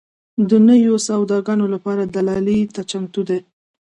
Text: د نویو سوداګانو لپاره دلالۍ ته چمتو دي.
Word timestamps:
د 0.49 0.51
نویو 0.67 0.95
سوداګانو 1.09 1.65
لپاره 1.73 2.03
دلالۍ 2.15 2.59
ته 2.75 2.81
چمتو 2.91 3.21
دي. 3.29 3.39